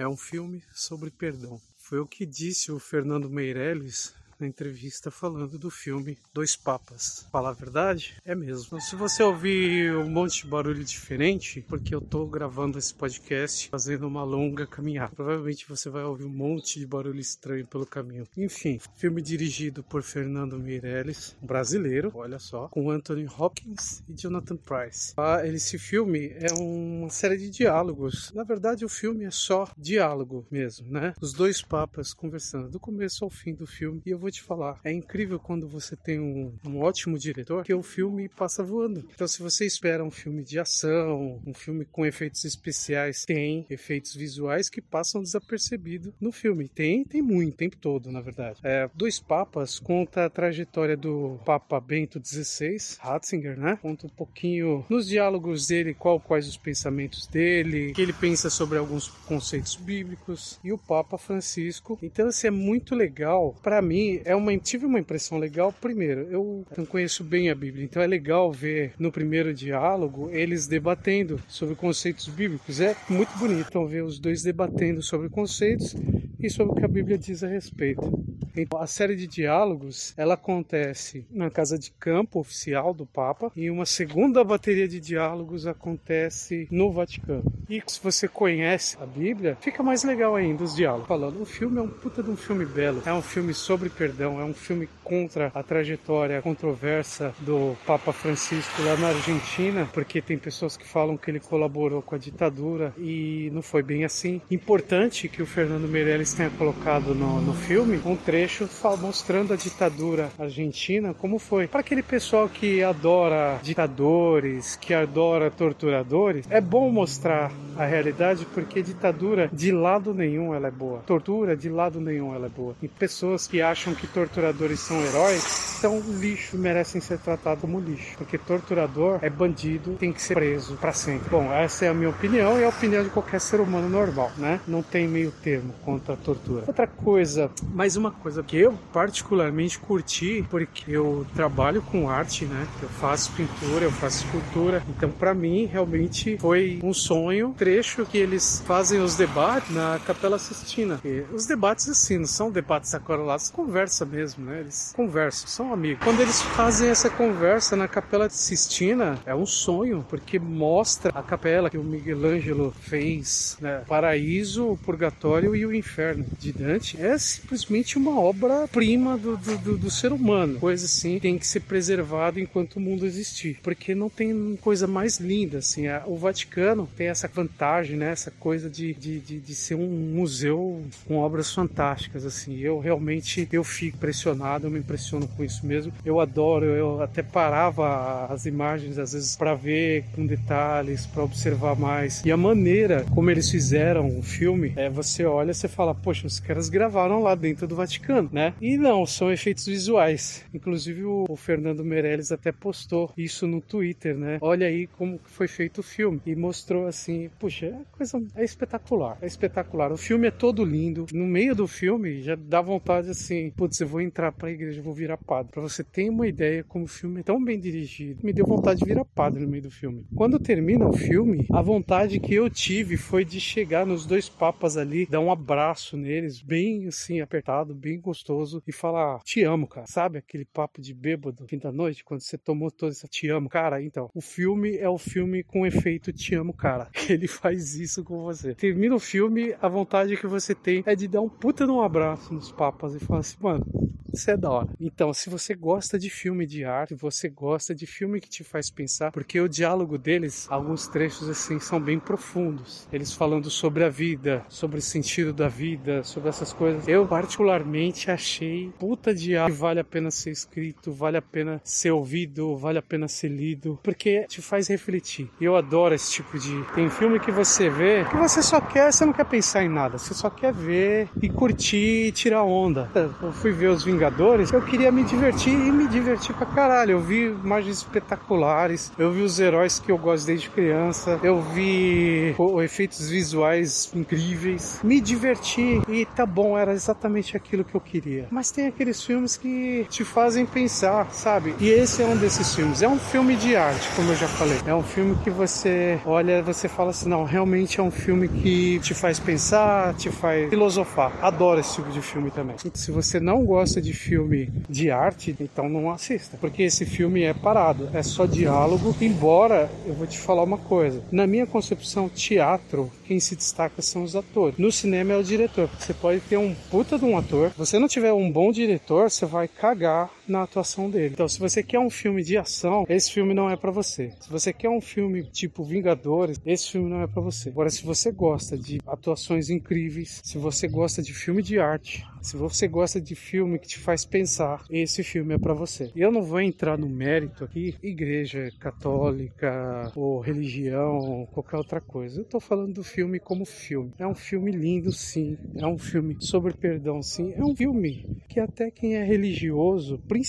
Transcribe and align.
é 0.00 0.08
um 0.08 0.16
filme 0.16 0.62
sobre 0.72 1.10
perdão. 1.10 1.60
Foi 1.76 1.98
o 2.00 2.06
que 2.06 2.24
disse 2.24 2.72
o 2.72 2.78
Fernando 2.78 3.28
Meirelles 3.28 4.14
na 4.40 4.46
entrevista 4.46 5.10
falando 5.10 5.58
do 5.58 5.70
filme 5.70 6.18
Dois 6.32 6.56
Papas. 6.56 7.26
Falar 7.30 7.50
a 7.50 7.52
verdade? 7.52 8.16
É 8.24 8.34
mesmo. 8.34 8.80
Se 8.80 8.96
você 8.96 9.22
ouvir 9.22 9.94
um 9.94 10.08
monte 10.08 10.42
de 10.42 10.48
barulho 10.48 10.82
diferente, 10.82 11.64
porque 11.68 11.94
eu 11.94 12.00
tô 12.00 12.26
gravando 12.26 12.78
esse 12.78 12.94
podcast 12.94 13.68
fazendo 13.68 14.06
uma 14.06 14.24
longa 14.24 14.66
caminhada. 14.66 15.14
Provavelmente 15.14 15.68
você 15.68 15.90
vai 15.90 16.04
ouvir 16.04 16.24
um 16.24 16.30
monte 16.30 16.78
de 16.78 16.86
barulho 16.86 17.20
estranho 17.20 17.66
pelo 17.66 17.84
caminho. 17.84 18.26
Enfim, 18.36 18.80
filme 18.96 19.20
dirigido 19.20 19.82
por 19.82 20.02
Fernando 20.02 20.58
Meirelles, 20.58 21.36
brasileiro, 21.42 22.10
olha 22.14 22.38
só, 22.38 22.68
com 22.68 22.90
Anthony 22.90 23.26
Hopkins 23.26 24.02
e 24.08 24.14
Jonathan 24.14 24.56
Price. 24.56 25.12
Ah, 25.16 25.46
esse 25.46 25.78
filme 25.78 26.32
é 26.36 26.52
uma 26.52 27.10
série 27.10 27.36
de 27.36 27.50
diálogos. 27.50 28.32
Na 28.32 28.44
verdade, 28.44 28.84
o 28.84 28.88
filme 28.88 29.24
é 29.24 29.30
só 29.30 29.68
diálogo 29.76 30.46
mesmo, 30.50 30.90
né? 30.90 31.14
Os 31.20 31.32
dois 31.32 31.60
papas 31.60 32.14
conversando 32.14 32.68
do 32.68 32.80
começo 32.80 33.24
ao 33.24 33.30
fim 33.30 33.54
do 33.54 33.66
filme. 33.66 34.00
E 34.06 34.10
eu 34.10 34.18
vou 34.18 34.29
vou 34.30 34.32
te 34.32 34.42
falar, 34.42 34.80
é 34.84 34.92
incrível 34.92 35.38
quando 35.38 35.66
você 35.66 35.96
tem 35.96 36.20
um, 36.20 36.52
um 36.64 36.80
ótimo 36.80 37.18
diretor 37.18 37.64
que 37.64 37.74
o 37.74 37.82
filme 37.82 38.28
passa 38.28 38.62
voando. 38.62 39.04
Então, 39.12 39.26
se 39.26 39.42
você 39.42 39.66
espera 39.66 40.04
um 40.04 40.10
filme 40.10 40.42
de 40.42 40.58
ação, 40.58 41.40
um 41.44 41.52
filme 41.52 41.84
com 41.84 42.06
efeitos 42.06 42.44
especiais, 42.44 43.24
tem 43.24 43.66
efeitos 43.68 44.14
visuais 44.14 44.68
que 44.68 44.80
passam 44.80 45.22
desapercebidos 45.22 46.12
no 46.20 46.30
filme. 46.30 46.68
Tem, 46.68 47.04
tem 47.04 47.20
muito, 47.20 47.54
o 47.54 47.56
tempo 47.56 47.76
todo, 47.76 48.12
na 48.12 48.20
verdade. 48.20 48.60
É, 48.62 48.88
Dois 48.94 49.18
Papas 49.18 49.78
conta 49.80 50.26
a 50.26 50.30
trajetória 50.30 50.96
do 50.96 51.40
Papa 51.44 51.80
Bento 51.80 52.20
XVI, 52.24 52.76
Ratzinger, 53.00 53.58
né? 53.58 53.78
Conta 53.82 54.06
um 54.06 54.10
pouquinho 54.10 54.84
nos 54.88 55.08
diálogos 55.08 55.66
dele 55.66 55.94
qual, 55.94 56.20
quais 56.20 56.46
os 56.46 56.56
pensamentos 56.56 57.26
dele, 57.26 57.92
que 57.92 58.02
ele 58.02 58.12
pensa 58.12 58.48
sobre 58.48 58.78
alguns 58.78 59.08
conceitos 59.08 59.74
bíblicos 59.74 60.60
e 60.62 60.72
o 60.72 60.78
Papa 60.78 61.18
Francisco. 61.18 61.98
Então, 62.02 62.28
assim, 62.28 62.46
é 62.46 62.50
muito 62.50 62.94
legal. 62.94 63.56
Para 63.62 63.80
mim, 63.80 64.19
é 64.24 64.34
uma, 64.34 64.56
tive 64.58 64.86
uma 64.86 64.98
impressão 64.98 65.38
legal. 65.38 65.72
Primeiro, 65.72 66.22
eu 66.30 66.64
não 66.76 66.84
conheço 66.84 67.24
bem 67.24 67.50
a 67.50 67.54
Bíblia, 67.54 67.84
então 67.84 68.02
é 68.02 68.06
legal 68.06 68.52
ver 68.52 68.92
no 68.98 69.10
primeiro 69.12 69.52
diálogo 69.52 70.30
eles 70.30 70.66
debatendo 70.66 71.40
sobre 71.48 71.74
conceitos 71.74 72.28
bíblicos. 72.28 72.80
É 72.80 72.96
muito 73.08 73.36
bonito 73.38 73.66
então, 73.68 73.86
ver 73.86 74.02
os 74.02 74.18
dois 74.18 74.42
debatendo 74.42 75.02
sobre 75.02 75.28
conceitos 75.28 75.94
e 76.38 76.48
sobre 76.48 76.72
o 76.72 76.76
que 76.76 76.84
a 76.84 76.88
Bíblia 76.88 77.18
diz 77.18 77.42
a 77.42 77.48
respeito. 77.48 78.29
Então, 78.56 78.80
a 78.80 78.86
série 78.86 79.16
de 79.16 79.26
diálogos 79.26 80.14
ela 80.16 80.34
acontece 80.34 81.24
na 81.30 81.50
casa 81.50 81.78
de 81.78 81.90
campo 81.92 82.40
oficial 82.40 82.92
do 82.92 83.06
Papa 83.06 83.50
e 83.54 83.70
uma 83.70 83.86
segunda 83.86 84.42
bateria 84.42 84.88
de 84.88 85.00
diálogos 85.00 85.66
acontece 85.66 86.66
no 86.70 86.92
Vaticano. 86.92 87.44
E 87.68 87.82
se 87.86 88.00
você 88.02 88.26
conhece 88.26 88.96
a 89.00 89.06
Bíblia, 89.06 89.56
fica 89.60 89.82
mais 89.82 90.02
legal 90.04 90.34
ainda 90.34 90.64
os 90.64 90.74
diálogos. 90.74 91.08
Falando, 91.08 91.40
o 91.40 91.46
filme 91.46 91.78
é 91.78 91.82
um 91.82 91.88
puta 91.88 92.22
de 92.22 92.30
um 92.30 92.36
filme 92.36 92.64
belo, 92.64 93.02
é 93.06 93.12
um 93.12 93.22
filme 93.22 93.54
sobre 93.54 93.88
perdão, 93.88 94.40
é 94.40 94.44
um 94.44 94.54
filme 94.54 94.88
contra 95.04 95.50
a 95.54 95.62
trajetória 95.62 96.42
controversa 96.42 97.34
do 97.40 97.76
Papa 97.86 98.12
Francisco 98.12 98.82
lá 98.82 98.96
na 98.96 99.08
Argentina, 99.08 99.88
porque 99.92 100.20
tem 100.20 100.38
pessoas 100.38 100.76
que 100.76 100.86
falam 100.86 101.16
que 101.16 101.30
ele 101.30 101.40
colaborou 101.40 102.02
com 102.02 102.14
a 102.14 102.18
ditadura 102.18 102.92
e 102.98 103.50
não 103.52 103.62
foi 103.62 103.82
bem 103.82 104.04
assim. 104.04 104.40
Importante 104.50 105.28
que 105.28 105.42
o 105.42 105.46
Fernando 105.46 105.88
Meirelles 105.88 106.34
tenha 106.34 106.50
colocado 106.50 107.14
no, 107.14 107.40
no 107.40 107.54
filme 107.54 108.00
um 108.04 108.16
trecho 108.16 108.39
trecho 108.40 108.66
mostrando 108.98 109.52
a 109.52 109.56
ditadura 109.56 110.30
argentina 110.38 111.12
como 111.12 111.38
foi. 111.38 111.66
Para 111.66 111.80
aquele 111.80 112.02
pessoal 112.02 112.48
que 112.48 112.82
adora 112.82 113.58
ditadores, 113.62 114.76
que 114.76 114.94
adora 114.94 115.50
torturadores, 115.50 116.46
é 116.48 116.60
bom 116.60 116.90
mostrar 116.90 117.52
a 117.76 117.84
realidade 117.84 118.46
porque 118.54 118.82
ditadura 118.82 119.50
de 119.52 119.70
lado 119.72 120.14
nenhum 120.14 120.54
ela 120.54 120.68
é 120.68 120.70
boa. 120.70 121.00
Tortura 121.00 121.54
de 121.54 121.68
lado 121.68 122.00
nenhum 122.00 122.34
ela 122.34 122.46
é 122.46 122.48
boa. 122.48 122.74
E 122.80 122.88
pessoas 122.88 123.46
que 123.46 123.60
acham 123.60 123.94
que 123.94 124.06
torturadores 124.06 124.80
são 124.80 124.98
heróis 125.02 125.42
são 125.42 126.00
lixo, 126.18 126.56
merecem 126.58 127.00
ser 127.00 127.18
tratados 127.18 127.62
como 127.62 127.80
lixo, 127.80 128.16
porque 128.18 128.36
torturador 128.36 129.18
é 129.22 129.30
bandido, 129.30 129.96
tem 129.98 130.12
que 130.12 130.20
ser 130.22 130.34
preso 130.34 130.76
para 130.76 130.92
sempre. 130.92 131.28
Bom, 131.30 131.52
essa 131.52 131.86
é 131.86 131.88
a 131.88 131.94
minha 131.94 132.10
opinião 132.10 132.58
e 132.58 132.64
a 132.64 132.68
opinião 132.68 133.02
de 133.02 133.10
qualquer 133.10 133.40
ser 133.40 133.60
humano 133.60 133.88
normal, 133.88 134.30
né? 134.36 134.60
Não 134.66 134.82
tem 134.82 135.08
meio 135.08 135.30
termo 135.30 135.74
contra 135.84 136.14
a 136.14 136.16
tortura. 136.16 136.64
Outra 136.66 136.86
coisa, 136.86 137.50
mais 137.72 137.96
uma 137.96 138.10
coisa 138.10 138.29
coisa 138.30 138.42
que 138.44 138.56
eu 138.56 138.78
particularmente 138.92 139.78
curti, 139.78 140.46
porque 140.48 140.84
eu 140.92 141.26
trabalho 141.34 141.82
com 141.82 142.08
arte, 142.08 142.44
né? 142.44 142.66
Eu 142.80 142.88
faço 142.88 143.32
pintura, 143.32 143.84
eu 143.84 143.90
faço 143.90 144.24
escultura. 144.24 144.82
Então, 144.88 145.10
para 145.10 145.34
mim, 145.34 145.66
realmente 145.66 146.38
foi 146.38 146.78
um 146.82 146.94
sonho, 146.94 147.52
trecho 147.58 148.06
que 148.06 148.16
eles 148.16 148.62
fazem 148.64 149.00
os 149.00 149.16
debates 149.16 149.74
na 149.74 149.98
Capela 150.06 150.38
Sistina. 150.38 151.00
E 151.04 151.24
os 151.32 151.46
debates, 151.46 151.88
assim, 151.88 152.18
não 152.18 152.26
são 152.26 152.52
debates 152.52 152.94
acorolados, 152.94 153.50
conversa 153.50 154.06
mesmo, 154.06 154.44
né? 154.44 154.60
Eles 154.60 154.92
conversam, 154.94 155.48
são 155.48 155.72
amigos. 155.72 156.04
Quando 156.04 156.20
eles 156.20 156.40
fazem 156.40 156.88
essa 156.88 157.10
conversa 157.10 157.74
na 157.74 157.88
Capela 157.88 158.30
Sistina, 158.30 159.18
é 159.26 159.34
um 159.34 159.46
sonho, 159.46 160.06
porque 160.08 160.38
mostra 160.38 161.10
a 161.12 161.22
capela 161.22 161.68
que 161.68 161.78
o 161.78 161.82
Miguel 161.82 162.24
Ângelo 162.24 162.72
fez, 162.80 163.56
né? 163.60 163.82
Paraíso, 163.88 164.68
o 164.68 164.76
Purgatório 164.76 165.56
e 165.56 165.66
o 165.66 165.74
Inferno 165.74 166.24
de 166.38 166.52
Dante. 166.52 167.00
É 167.00 167.18
simplesmente 167.18 167.98
uma 167.98 168.19
obra-prima 168.20 169.16
do, 169.16 169.36
do, 169.36 169.78
do, 169.78 169.90
ser 169.90 170.12
humano. 170.12 170.58
Coisa 170.58 170.86
assim 170.86 171.18
tem 171.18 171.38
que 171.38 171.46
ser 171.46 171.60
preservada 171.60 172.40
enquanto 172.40 172.76
o 172.76 172.80
mundo 172.80 173.06
existir. 173.06 173.58
Porque 173.62 173.94
não 173.94 174.08
tem 174.08 174.58
coisa 174.60 174.86
mais 174.86 175.18
linda, 175.18 175.58
assim. 175.58 175.84
O 176.06 176.16
Vaticano 176.16 176.88
tem 176.96 177.08
essa 177.08 177.28
vantagem, 177.28 177.96
né? 177.96 178.10
Essa 178.12 178.30
coisa 178.30 178.68
de, 178.68 178.94
de, 178.94 179.18
de, 179.20 179.40
de 179.40 179.54
ser 179.54 179.74
um 179.74 179.88
museu 180.14 180.82
com 181.06 181.16
obras 181.18 181.52
fantásticas, 181.52 182.24
assim. 182.24 182.58
Eu 182.58 182.78
realmente, 182.78 183.48
eu 183.52 183.64
fico 183.64 183.96
impressionado, 183.96 184.66
eu 184.66 184.70
me 184.70 184.78
impressiono 184.78 185.26
com 185.28 185.44
isso 185.44 185.66
mesmo. 185.66 185.92
Eu 186.04 186.20
adoro, 186.20 186.66
eu 186.66 187.02
até 187.02 187.22
parava 187.22 188.26
as 188.26 188.46
imagens 188.46 188.98
às 188.98 189.12
vezes 189.12 189.36
para 189.36 189.54
ver 189.54 190.04
com 190.14 190.26
detalhes, 190.26 191.06
para 191.06 191.24
observar 191.24 191.76
mais. 191.76 192.22
E 192.24 192.30
a 192.30 192.36
maneira 192.36 193.04
como 193.14 193.30
eles 193.30 193.50
fizeram 193.50 194.18
o 194.18 194.22
filme, 194.22 194.72
é 194.76 194.88
você 194.88 195.24
olha, 195.24 195.52
você 195.52 195.68
fala, 195.68 195.94
poxa, 195.94 196.26
os 196.26 196.40
caras 196.40 196.68
gravaram 196.68 197.22
lá 197.22 197.34
dentro 197.34 197.66
do 197.66 197.74
Vaticano 197.74 198.09
né? 198.32 198.54
E 198.60 198.76
não, 198.76 199.06
são 199.06 199.32
efeitos 199.32 199.66
visuais. 199.66 200.44
Inclusive 200.52 201.04
o, 201.04 201.24
o 201.28 201.36
Fernando 201.36 201.84
Meirelles 201.84 202.32
até 202.32 202.52
postou 202.52 203.12
isso 203.16 203.46
no 203.46 203.60
Twitter, 203.60 204.16
né? 204.16 204.38
Olha 204.40 204.66
aí 204.66 204.86
como 204.86 205.20
foi 205.24 205.48
feito 205.48 205.78
o 205.78 205.82
filme 205.82 206.20
e 206.26 206.34
mostrou 206.34 206.86
assim, 206.86 207.30
puxa, 207.38 207.66
é 207.66 207.80
coisa 207.92 208.22
é 208.34 208.44
espetacular, 208.44 209.18
é 209.20 209.26
espetacular. 209.26 209.92
O 209.92 209.96
filme 209.96 210.28
é 210.28 210.30
todo 210.30 210.64
lindo. 210.64 211.06
No 211.12 211.26
meio 211.26 211.54
do 211.54 211.66
filme 211.66 212.22
já 212.22 212.36
dá 212.36 212.60
vontade 212.60 213.10
assim, 213.10 213.50
putz, 213.56 213.80
eu 213.80 213.86
vou 213.86 214.00
entrar 214.00 214.32
para 214.32 214.48
a 214.48 214.52
igreja, 214.52 214.82
vou 214.82 214.94
virar 214.94 215.16
padre. 215.16 215.52
Para 215.52 215.62
você 215.62 215.84
ter 215.84 216.08
uma 216.08 216.26
ideia 216.26 216.64
como 216.64 216.84
o 216.84 216.88
filme 216.88 217.20
é 217.20 217.22
tão 217.22 217.42
bem 217.42 217.58
dirigido, 217.58 218.20
me 218.24 218.32
deu 218.32 218.46
vontade 218.46 218.80
de 218.80 218.86
virar 218.86 219.04
padre 219.04 219.42
no 219.42 219.48
meio 219.48 219.64
do 219.64 219.70
filme. 219.70 220.04
Quando 220.14 220.38
termina 220.38 220.88
o 220.88 220.92
filme, 220.92 221.46
a 221.52 221.62
vontade 221.62 222.18
que 222.18 222.34
eu 222.34 222.48
tive 222.48 222.96
foi 222.96 223.24
de 223.24 223.40
chegar 223.40 223.86
nos 223.86 224.06
dois 224.06 224.28
papas 224.28 224.76
ali, 224.76 225.06
dar 225.06 225.20
um 225.20 225.30
abraço 225.30 225.96
neles, 225.96 226.40
bem 226.40 226.86
assim 226.86 227.20
apertado, 227.20 227.74
bem 227.74 227.99
gostoso 228.00 228.62
e 228.66 228.72
falar 228.72 229.20
te 229.22 229.42
amo, 229.42 229.66
cara. 229.66 229.86
Sabe 229.86 230.18
aquele 230.18 230.44
papo 230.44 230.80
de 230.80 230.94
bêbado 230.94 231.46
fim 231.46 231.58
da 231.58 231.72
noite, 231.72 232.04
quando 232.04 232.20
você 232.20 232.38
tomou 232.38 232.70
toda 232.70 232.92
essa 232.92 233.08
te 233.08 233.28
amo, 233.28 233.48
cara? 233.48 233.82
Então, 233.82 234.08
o 234.14 234.20
filme 234.20 234.76
é 234.76 234.88
o 234.88 234.98
filme 234.98 235.42
com 235.42 235.66
efeito 235.66 236.12
te 236.12 236.34
amo, 236.34 236.52
cara. 236.52 236.88
Ele 237.08 237.26
faz 237.26 237.74
isso 237.74 238.04
com 238.04 238.22
você. 238.22 238.54
Termina 238.54 238.94
o 238.94 239.00
filme, 239.00 239.54
a 239.60 239.68
vontade 239.68 240.16
que 240.16 240.26
você 240.26 240.54
tem 240.54 240.82
é 240.86 240.94
de 240.94 241.08
dar 241.08 241.20
um 241.20 241.28
puta 241.28 241.64
de 241.64 241.72
um 241.72 241.82
abraço 241.82 242.32
nos 242.32 242.52
papas 242.52 242.94
e 242.94 243.00
falar 243.00 243.20
assim, 243.20 243.36
mano, 243.40 243.66
isso 244.12 244.30
é 244.30 244.36
da 244.36 244.50
hora. 244.50 244.68
Então, 244.80 245.12
se 245.12 245.30
você 245.30 245.54
gosta 245.54 245.98
de 245.98 246.10
filme 246.10 246.46
de 246.46 246.64
arte, 246.64 246.94
você 246.94 247.28
gosta 247.28 247.74
de 247.74 247.86
filme 247.86 248.20
que 248.20 248.28
te 248.28 248.42
faz 248.42 248.70
pensar, 248.70 249.12
porque 249.12 249.40
o 249.40 249.48
diálogo 249.48 249.96
deles, 249.96 250.46
alguns 250.50 250.88
trechos 250.88 251.28
assim, 251.28 251.60
são 251.60 251.80
bem 251.80 251.98
profundos. 251.98 252.88
Eles 252.92 253.12
falando 253.12 253.48
sobre 253.50 253.84
a 253.84 253.88
vida, 253.88 254.44
sobre 254.48 254.78
o 254.78 254.82
sentido 254.82 255.32
da 255.32 255.48
vida, 255.48 256.02
sobre 256.02 256.28
essas 256.28 256.52
coisas. 256.52 256.86
Eu, 256.88 257.06
particularmente, 257.06 257.89
achei 258.10 258.70
puta 258.78 259.14
diálogo 259.14 259.54
que 259.54 259.60
vale 259.60 259.80
a 259.80 259.84
pena 259.84 260.10
ser 260.10 260.30
escrito, 260.30 260.92
vale 260.92 261.16
a 261.16 261.22
pena 261.22 261.60
ser 261.64 261.90
ouvido, 261.90 262.56
vale 262.56 262.78
a 262.78 262.82
pena 262.82 263.08
ser 263.08 263.28
lido, 263.28 263.78
porque 263.82 264.26
te 264.28 264.42
faz 264.42 264.68
refletir. 264.68 265.30
Eu 265.40 265.56
adoro 265.56 265.94
esse 265.94 266.12
tipo 266.12 266.38
de. 266.38 266.64
Tem 266.74 266.88
filme 266.90 267.18
que 267.18 267.30
você 267.30 267.68
vê 267.68 268.04
que 268.04 268.16
você 268.16 268.42
só 268.42 268.60
quer, 268.60 268.92
você 268.92 269.04
não 269.04 269.12
quer 269.12 269.24
pensar 269.24 269.64
em 269.64 269.68
nada, 269.68 269.98
você 269.98 270.14
só 270.14 270.30
quer 270.30 270.52
ver 270.52 271.08
e 271.22 271.28
curtir 271.28 272.06
e 272.06 272.12
tirar 272.12 272.42
onda. 272.42 272.90
Eu 273.22 273.32
fui 273.32 273.52
ver 273.52 273.68
os 273.68 273.84
Vingadores 273.84 274.00
Vingadores, 274.00 274.52
eu 274.52 274.62
queria 274.62 274.90
me 274.90 275.04
divertir 275.04 275.52
e 275.52 275.70
me 275.70 275.86
divertir 275.86 276.34
pra 276.34 276.46
caralho. 276.46 276.92
Eu 276.92 277.00
vi 277.00 277.26
imagens 277.26 277.78
espetaculares, 277.78 278.92
eu 278.98 279.12
vi 279.12 279.22
os 279.22 279.38
heróis 279.38 279.78
que 279.78 279.90
eu 279.90 279.98
gosto 279.98 280.26
desde 280.26 280.50
criança, 280.50 281.18
eu 281.22 281.40
vi 281.40 282.34
efeitos 282.62 283.08
visuais 283.08 283.90
incríveis, 283.94 284.80
me 284.82 285.00
diverti 285.00 285.80
e 285.88 286.04
tá 286.04 286.26
bom, 286.26 286.56
era 286.56 286.72
exatamente 286.72 287.36
aquilo 287.36 287.64
que 287.64 287.74
eu 287.74 287.79
eu 287.80 287.92
queria. 287.92 288.26
Mas 288.30 288.50
tem 288.50 288.66
aqueles 288.66 289.02
filmes 289.02 289.36
que 289.36 289.86
te 289.90 290.04
fazem 290.04 290.44
pensar, 290.44 291.10
sabe? 291.12 291.54
E 291.58 291.68
esse 291.68 292.02
é 292.02 292.06
um 292.06 292.16
desses 292.16 292.54
filmes. 292.54 292.82
É 292.82 292.88
um 292.88 292.98
filme 292.98 293.36
de 293.36 293.56
arte, 293.56 293.88
como 293.96 294.10
eu 294.10 294.16
já 294.16 294.28
falei. 294.28 294.58
É 294.66 294.74
um 294.74 294.82
filme 294.82 295.16
que 295.24 295.30
você 295.30 295.98
olha, 296.04 296.42
você 296.42 296.68
fala 296.68 296.90
assim, 296.90 297.08
não, 297.08 297.24
realmente 297.24 297.80
é 297.80 297.82
um 297.82 297.90
filme 297.90 298.28
que 298.28 298.78
te 298.80 298.94
faz 298.94 299.18
pensar, 299.18 299.94
te 299.94 300.10
faz 300.10 300.50
filosofar. 300.50 301.12
Adoro 301.22 301.60
esse 301.60 301.76
tipo 301.76 301.90
de 301.90 302.02
filme 302.02 302.30
também. 302.30 302.56
Se 302.74 302.90
você 302.90 303.18
não 303.18 303.44
gosta 303.44 303.80
de 303.80 303.92
filme 303.92 304.52
de 304.68 304.90
arte, 304.90 305.34
então 305.40 305.68
não 305.68 305.90
assista, 305.90 306.36
porque 306.40 306.62
esse 306.62 306.84
filme 306.84 307.22
é 307.22 307.32
parado, 307.32 307.88
é 307.94 308.02
só 308.02 308.26
diálogo. 308.26 308.94
Embora 309.00 309.70
eu 309.86 309.94
vou 309.94 310.06
te 310.06 310.18
falar 310.18 310.42
uma 310.42 310.58
coisa, 310.58 311.02
na 311.10 311.26
minha 311.26 311.46
concepção, 311.46 312.08
teatro, 312.08 312.90
quem 313.06 313.18
se 313.20 313.34
destaca 313.34 313.80
são 313.80 314.02
os 314.02 314.14
atores. 314.14 314.58
No 314.58 314.70
cinema 314.70 315.12
é 315.12 315.16
o 315.16 315.22
diretor. 315.22 315.68
Você 315.78 315.94
pode 315.94 316.20
ter 316.20 316.36
um 316.36 316.54
puta 316.70 316.98
de 316.98 317.04
um 317.04 317.16
ator, 317.16 317.50
você 317.56 317.69
não 317.78 317.88
tiver 317.88 318.12
um 318.12 318.30
bom 318.30 318.50
diretor, 318.50 319.10
você 319.10 319.26
vai 319.26 319.46
cagar 319.48 320.10
na 320.30 320.42
atuação 320.42 320.88
dele. 320.88 321.12
Então, 321.12 321.28
se 321.28 321.38
você 321.38 321.62
quer 321.62 321.78
um 321.78 321.90
filme 321.90 322.22
de 322.22 322.36
ação, 322.36 322.84
esse 322.88 323.12
filme 323.12 323.34
não 323.34 323.50
é 323.50 323.56
para 323.56 323.70
você. 323.70 324.12
Se 324.20 324.30
você 324.30 324.52
quer 324.52 324.70
um 324.70 324.80
filme 324.80 325.24
tipo 325.24 325.64
Vingadores, 325.64 326.40
esse 326.46 326.70
filme 326.70 326.88
não 326.88 327.02
é 327.02 327.06
para 327.06 327.20
você. 327.20 327.48
Agora, 327.50 327.70
se 327.70 327.84
você 327.84 328.10
gosta 328.10 328.56
de 328.56 328.80
atuações 328.86 329.50
incríveis, 329.50 330.20
se 330.24 330.38
você 330.38 330.68
gosta 330.68 331.02
de 331.02 331.12
filme 331.12 331.42
de 331.42 331.58
arte, 331.58 332.04
se 332.22 332.36
você 332.36 332.68
gosta 332.68 333.00
de 333.00 333.14
filme 333.14 333.58
que 333.58 333.66
te 333.66 333.78
faz 333.78 334.04
pensar, 334.04 334.64
esse 334.70 335.02
filme 335.02 335.34
é 335.34 335.38
para 335.38 335.54
você. 335.54 335.90
Eu 335.96 336.12
não 336.12 336.22
vou 336.22 336.40
entrar 336.40 336.78
no 336.78 336.88
mérito 336.88 337.44
aqui, 337.44 337.74
igreja 337.82 338.50
católica 338.58 339.90
ou 339.96 340.20
religião, 340.20 341.26
qualquer 341.32 341.56
outra 341.56 341.80
coisa. 341.80 342.20
Eu 342.20 342.24
tô 342.24 342.38
falando 342.38 342.74
do 342.74 342.84
filme 342.84 343.18
como 343.18 343.44
filme. 343.44 343.92
É 343.98 344.06
um 344.06 344.14
filme 344.14 344.52
lindo, 344.52 344.92
sim. 344.92 345.36
É 345.56 345.66
um 345.66 345.78
filme 345.78 346.16
sobre 346.20 346.52
perdão, 346.52 347.02
sim. 347.02 347.32
É 347.34 347.42
um 347.42 347.56
filme 347.56 348.06
que 348.28 348.38
até 348.38 348.70
quem 348.70 348.96
é 348.96 349.02
religioso, 349.02 349.98
principalmente 350.06 350.19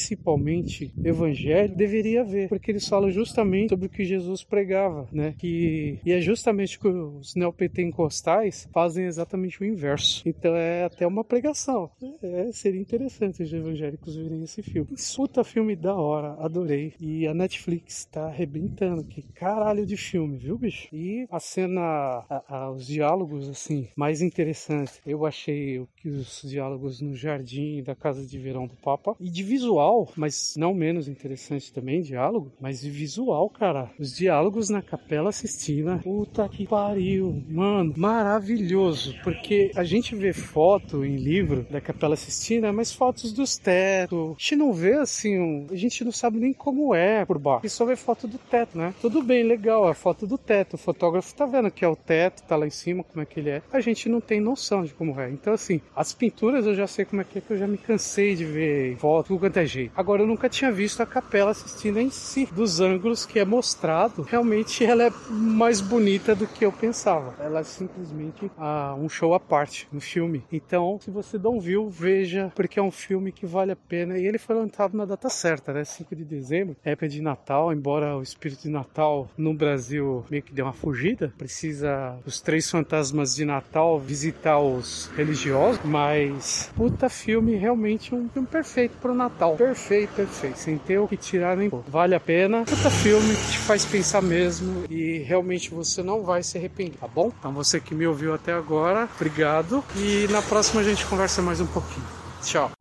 evangélico, 1.04 1.76
deveria 1.76 2.24
ver, 2.24 2.50
porque 2.50 2.72
eles 2.72 2.88
falam 2.88 3.12
justamente 3.12 3.70
sobre 3.70 3.88
o 3.88 3.90
que 3.90 4.04
Jesus 4.04 4.44
pregava, 4.44 5.08
né? 5.12 5.36
Que 5.38 6.00
e 6.06 6.12
é 6.12 6.22
justamente 6.22 6.80
que 6.80 6.88
os 6.88 7.36
neopentecostais 7.36 8.68
fazem 8.74 9.06
exatamente 9.06 9.62
o 9.62 9.66
inverso. 9.66 10.22
Então 10.26 10.56
é 10.56 10.84
até 10.84 11.06
uma 11.06 11.24
pregação. 11.24 11.90
É, 12.22 12.52
seria 12.52 12.82
interessante 12.82 13.44
os 13.44 13.54
evangélicos 13.54 14.16
verem 14.16 14.44
esse 14.44 14.62
filme. 14.62 14.90
Puta 15.16 15.44
filme 15.44 15.76
da 15.76 15.96
hora, 15.96 16.36
adorei. 16.40 16.94
E 17.00 17.28
a 17.28 17.34
Netflix 17.34 18.06
tá 18.06 18.28
arrebentando. 18.28 19.04
Que 19.04 19.22
caralho 19.22 19.86
de 19.86 19.98
filme, 19.98 20.38
viu, 20.38 20.58
bicho? 20.58 20.88
E 20.94 21.28
a 21.30 21.40
cena, 21.40 21.82
a, 21.82 22.44
a, 22.48 22.72
os 22.72 22.86
diálogos, 22.86 23.50
assim, 23.50 23.88
mais 23.96 24.22
interessantes. 24.22 25.02
Eu 25.06 25.26
achei 25.26 25.86
que 25.98 26.10
os 26.10 26.42
diálogos 26.44 27.02
no 27.02 27.16
jardim 27.16 27.84
da 27.84 27.96
casa 27.96 28.26
de 28.26 28.38
verão 28.38 28.68
do 28.68 28.76
Papa. 28.76 29.16
E 29.20 29.30
de 29.30 29.44
visual, 29.44 29.72
mas 30.16 30.56
não 30.58 30.74
menos 30.74 31.08
interessante 31.08 31.72
também, 31.74 32.02
diálogo, 32.02 32.52
mas 32.60 32.84
visual, 32.84 33.50
cara. 33.50 33.92
Os 34.00 34.16
diálogos 34.16 34.70
na 34.70 34.82
Capela 34.82 35.32
Sistina. 35.32 36.00
Puta 36.00 36.48
que 36.50 36.68
pariu, 36.68 37.44
mano. 37.48 37.94
Maravilhoso. 37.98 39.16
Porque 39.24 39.72
a 39.76 39.84
gente 39.84 40.16
vê 40.16 40.34
foto 40.34 41.04
em 41.06 41.16
livro 41.16 41.66
da 41.70 41.82
Capela 41.82 42.16
Sistina, 42.16 42.72
mas 42.72 42.94
fotos 42.94 43.34
dos 43.34 43.58
tetos. 43.58 44.32
A 44.32 44.40
gente 44.40 44.56
não 44.56 44.74
vê 44.74 44.94
assim, 44.94 45.40
um... 45.40 45.68
a 45.72 45.76
gente 45.76 46.04
não 46.04 46.12
sabe 46.12 46.40
nem 46.40 46.54
como 46.54 46.94
é 46.94 47.26
por 47.26 47.38
baixo. 47.38 47.60
A 47.66 47.68
gente 47.68 47.76
só 47.76 47.86
vê 47.86 47.96
foto 47.96 48.28
do 48.28 48.38
teto, 48.38 48.78
né? 48.78 48.94
Tudo 49.02 49.22
bem, 49.22 49.44
legal, 49.44 49.90
é 49.90 49.94
foto 49.94 50.28
do 50.28 50.38
teto. 50.38 50.76
O 50.76 50.78
fotógrafo 50.78 51.34
tá 51.36 51.46
vendo 51.46 51.72
que 51.72 51.86
é 51.86 51.88
o 51.88 51.96
teto, 51.96 52.44
tá 52.44 52.56
lá 52.56 52.68
em 52.68 52.72
cima, 52.72 53.04
como 53.04 53.22
é 53.22 53.26
que 53.26 53.40
ele 53.40 53.50
é. 53.50 53.62
A 53.72 53.80
gente 53.80 54.10
não 54.10 54.22
tem 54.22 54.40
noção 54.40 54.84
de 54.84 54.94
como 54.94 55.20
é. 55.20 55.30
Então, 55.30 55.54
assim, 55.54 55.82
as 55.96 56.14
pinturas 56.14 56.66
eu 56.66 56.76
já 56.76 56.88
sei 56.88 57.06
como 57.06 57.22
é 57.22 57.26
que 57.26 57.38
é, 57.38 57.42
que 57.42 57.52
eu 57.52 57.58
já 57.58 57.68
me 57.68 57.78
cansei 57.78 58.36
de 58.36 58.46
ver 58.46 58.98
foto, 58.98 59.38
quanto 59.38 59.58
é 59.58 59.61
Agora, 59.96 60.22
eu 60.22 60.28
nunca 60.28 60.50
tinha 60.50 60.72
visto 60.72 61.02
a 61.02 61.06
Capela 61.06 61.54
Sistina 61.54 62.02
em 62.02 62.10
si, 62.10 62.48
dos 62.52 62.80
ângulos 62.80 63.26
que 63.26 63.40
é 63.40 63.46
mostrado. 63.46 64.24
Realmente, 64.24 64.86
ela 64.86 65.04
é 65.04 65.12
mais 65.30 65.82
bonita 65.82 66.36
do 66.36 66.48
que 66.48 66.66
eu 66.66 66.72
pensava. 66.72 67.36
Ela 67.40 67.60
é 67.60 67.64
simplesmente 67.64 68.52
ah, 68.58 68.96
um 68.98 69.10
show 69.10 69.34
à 69.34 69.40
parte 69.40 69.88
no 69.92 70.00
filme. 70.00 70.44
Então, 70.52 71.00
se 71.02 71.12
você 71.12 71.38
não 71.38 71.60
viu, 71.60 71.90
veja, 71.90 72.52
porque 72.56 72.80
é 72.80 72.84
um 72.84 72.92
filme 72.92 73.32
que 73.32 73.46
vale 73.46 73.72
a 73.72 73.76
pena. 73.76 74.18
E 74.18 74.26
ele 74.26 74.38
foi 74.38 74.56
lançado 74.56 74.96
na 74.96 75.06
data 75.06 75.30
certa, 75.30 75.74
né? 75.74 75.84
5 75.84 76.16
de 76.16 76.24
dezembro, 76.24 76.76
época 76.84 77.08
de 77.08 77.22
Natal. 77.22 77.74
Embora 77.74 78.18
o 78.18 78.22
espírito 78.22 78.64
de 78.64 78.70
Natal 78.70 79.30
no 79.38 79.54
Brasil 79.54 80.26
meio 80.30 80.44
que 80.44 80.54
deu 80.54 80.66
uma 80.66 80.74
fugida, 80.74 81.34
precisa 81.38 82.18
os 82.26 82.42
três 82.42 82.70
fantasmas 82.70 83.36
de 83.36 83.46
Natal 83.46 84.00
visitar 84.00 84.60
os 84.60 85.08
religiosos. 85.16 85.82
Mas, 85.84 86.72
puta 86.76 87.10
filme, 87.10 87.56
realmente 87.56 88.14
um 88.14 88.30
filme 88.30 88.48
perfeito 88.48 88.98
pro 88.98 89.14
Natal. 89.14 89.51
Perfeito, 89.56 90.14
perfeito. 90.14 90.58
Sem 90.58 90.78
ter 90.78 91.00
o 91.00 91.08
que 91.08 91.18
tirar 91.18 91.56
nem 91.56 91.70
pôr. 91.70 91.84
Vale 91.88 92.16
a 92.16 92.20
pena. 92.20 92.64
Puta 92.66 92.90
filme 92.90 93.36
que 93.36 93.52
te 93.52 93.58
faz 93.60 93.86
pensar 93.86 94.22
mesmo. 94.22 94.86
E 94.90 95.20
realmente 95.20 95.70
você 95.72 96.02
não 96.02 96.24
vai 96.24 96.44
se 96.44 96.58
arrepender, 96.58 96.98
tá 97.00 97.08
bom? 97.08 97.32
Então, 97.40 97.52
você 97.52 97.80
que 97.80 97.94
me 97.94 98.06
ouviu 98.08 98.34
até 98.34 98.54
agora, 98.54 99.10
obrigado. 99.16 99.84
E 99.96 100.28
na 100.30 100.42
próxima 100.42 100.82
a 100.82 100.84
gente 100.84 101.06
conversa 101.06 101.42
mais 101.42 101.60
um 101.60 101.68
pouquinho. 101.68 102.06
Tchau. 102.44 102.72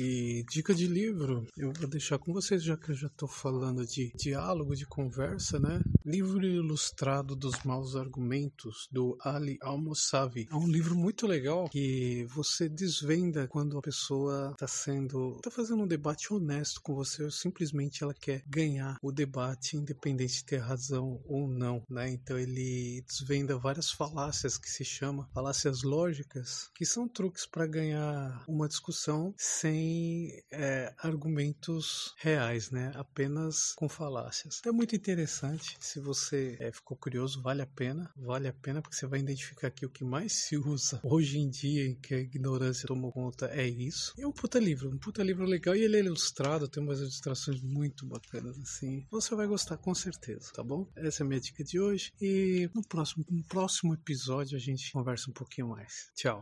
E 0.00 0.44
dica 0.48 0.72
de 0.72 0.86
livro, 0.86 1.44
eu 1.56 1.72
vou 1.72 1.88
deixar 1.88 2.20
com 2.20 2.32
vocês, 2.32 2.62
já 2.62 2.76
que 2.76 2.92
eu 2.92 2.94
já 2.94 3.08
estou 3.08 3.28
falando 3.28 3.84
de 3.84 4.12
diálogo, 4.14 4.76
de 4.76 4.86
conversa, 4.86 5.58
né? 5.58 5.80
Livro 6.06 6.46
Ilustrado 6.46 7.34
dos 7.34 7.64
Maus 7.64 7.96
Argumentos, 7.96 8.86
do 8.92 9.18
Ali 9.20 9.58
Almosavi. 9.60 10.46
É 10.52 10.54
um 10.54 10.68
livro 10.68 10.94
muito 10.94 11.26
legal 11.26 11.68
que 11.68 12.24
você 12.26 12.68
desvenda 12.68 13.48
quando 13.48 13.76
a 13.76 13.82
pessoa 13.82 14.52
está 14.52 14.68
sendo. 14.68 15.34
está 15.38 15.50
fazendo 15.50 15.82
um 15.82 15.88
debate 15.88 16.32
honesto 16.32 16.80
com 16.80 16.94
você, 16.94 17.24
ou 17.24 17.30
simplesmente 17.32 18.04
ela 18.04 18.14
quer 18.14 18.44
ganhar 18.46 18.98
o 19.02 19.10
debate, 19.10 19.76
independente 19.76 20.34
de 20.34 20.44
ter 20.44 20.58
razão 20.58 21.20
ou 21.26 21.48
não, 21.48 21.82
né? 21.90 22.08
Então 22.08 22.38
ele 22.38 23.02
desvenda 23.04 23.58
várias 23.58 23.90
falácias 23.90 24.56
que 24.56 24.70
se 24.70 24.84
chama 24.84 25.28
falácias 25.34 25.82
lógicas, 25.82 26.70
que 26.72 26.86
são 26.86 27.08
truques 27.08 27.46
para 27.46 27.66
ganhar 27.66 28.44
uma 28.46 28.68
discussão 28.68 29.34
sem 29.36 29.87
é, 30.50 30.92
argumentos 30.98 32.14
reais, 32.18 32.70
né? 32.70 32.92
Apenas 32.94 33.72
com 33.74 33.88
falácias. 33.88 34.60
É 34.66 34.72
muito 34.72 34.94
interessante. 34.94 35.76
Se 35.80 36.00
você 36.00 36.56
é, 36.60 36.72
ficou 36.72 36.96
curioso, 36.96 37.42
vale 37.42 37.62
a 37.62 37.66
pena. 37.66 38.10
Vale 38.16 38.48
a 38.48 38.52
pena 38.52 38.80
porque 38.82 38.96
você 38.96 39.06
vai 39.06 39.20
identificar 39.20 39.70
que 39.70 39.86
o 39.86 39.90
que 39.90 40.04
mais 40.04 40.32
se 40.44 40.56
usa 40.56 41.00
hoje 41.02 41.38
em 41.38 41.48
dia, 41.48 41.86
em 41.86 41.94
que 41.94 42.14
a 42.14 42.18
ignorância 42.18 42.86
tomou 42.86 43.12
conta, 43.12 43.46
é 43.46 43.66
isso. 43.66 44.14
É 44.18 44.26
um 44.26 44.32
puta 44.32 44.58
livro, 44.58 44.90
um 44.90 44.98
puta 44.98 45.22
livro 45.22 45.44
legal 45.44 45.74
e 45.74 45.82
ele 45.82 45.96
é 45.96 46.00
ilustrado, 46.00 46.68
tem 46.68 46.82
umas 46.82 47.00
ilustrações 47.00 47.60
muito 47.62 48.06
bacanas 48.06 48.58
assim. 48.58 49.06
Você 49.10 49.34
vai 49.34 49.46
gostar 49.46 49.76
com 49.76 49.94
certeza, 49.94 50.52
tá 50.52 50.62
bom? 50.62 50.88
Essa 50.96 51.22
é 51.22 51.24
a 51.24 51.28
minha 51.28 51.40
dica 51.40 51.64
de 51.64 51.80
hoje 51.80 52.12
e 52.20 52.70
no 52.74 52.82
próximo, 52.82 53.24
no 53.28 53.44
próximo 53.44 53.94
episódio 53.94 54.56
a 54.56 54.60
gente 54.60 54.92
conversa 54.92 55.30
um 55.30 55.34
pouquinho 55.34 55.68
mais. 55.68 56.10
Tchau. 56.14 56.36